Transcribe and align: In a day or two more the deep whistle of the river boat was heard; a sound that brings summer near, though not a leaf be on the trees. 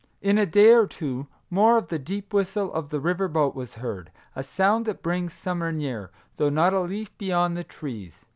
In 0.19 0.39
a 0.39 0.47
day 0.47 0.71
or 0.73 0.87
two 0.87 1.27
more 1.51 1.79
the 1.79 1.99
deep 1.99 2.33
whistle 2.33 2.73
of 2.73 2.89
the 2.89 2.99
river 2.99 3.27
boat 3.27 3.53
was 3.53 3.75
heard; 3.75 4.09
a 4.35 4.41
sound 4.41 4.87
that 4.87 5.03
brings 5.03 5.31
summer 5.31 5.71
near, 5.71 6.09
though 6.37 6.49
not 6.49 6.73
a 6.73 6.79
leaf 6.81 7.15
be 7.19 7.31
on 7.31 7.53
the 7.53 7.63
trees. 7.63 8.25